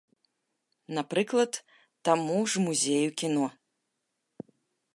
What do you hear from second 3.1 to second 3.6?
кіно.